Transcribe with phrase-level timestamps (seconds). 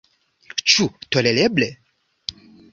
[0.73, 1.71] Ĉu tolereble?